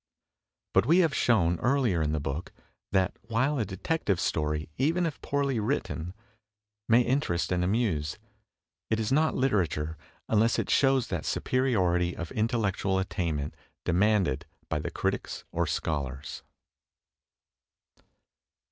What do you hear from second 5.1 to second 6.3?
poorly written,